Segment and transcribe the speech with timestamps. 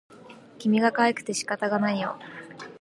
[0.57, 2.17] 君がかわいくて仕方がないよ